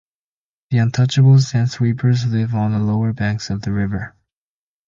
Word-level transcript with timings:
The 0.71 0.77
Untouchables 0.79 1.53
and 1.53 1.69
sweepers 1.69 2.25
live 2.25 2.55
on 2.55 2.71
the 2.71 2.79
lower 2.79 3.13
banks 3.13 3.51
of 3.51 3.61
the 3.61 3.71
river. 3.71 4.15